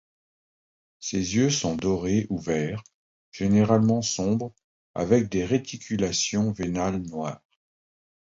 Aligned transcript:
Ses 0.99 1.35
yeux 1.35 1.51
sont 1.51 1.75
dorés 1.75 2.25
ou 2.31 2.39
verts, 2.39 2.83
généralement 3.31 4.01
sombres 4.01 4.51
avec 4.95 5.29
des 5.29 5.45
réticulations 5.45 6.51
vénales 6.53 7.03
noires. 7.03 7.43